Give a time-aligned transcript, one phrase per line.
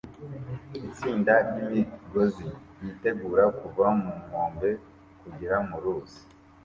[0.79, 2.47] Itsinda ry'imigozi
[2.81, 4.69] yitegura kuva mu nkombe
[5.21, 6.21] kugera mu ruzi